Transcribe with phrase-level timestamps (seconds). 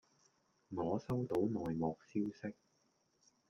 [0.69, 2.55] 我收到內幕消息